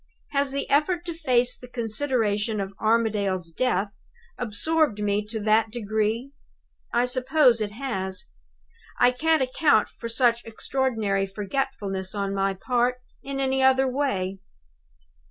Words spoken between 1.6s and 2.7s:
consideration